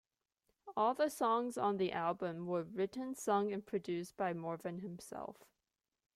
All 0.75 0.95
the 0.95 1.09
songs 1.09 1.59
on 1.59 1.77
the 1.77 1.91
album 1.91 2.47
were 2.47 2.63
written, 2.63 3.13
sung 3.13 3.53
and 3.53 3.63
produced 3.63 4.17
by 4.17 4.33
Morvan 4.33 4.79
himself. 4.79 5.43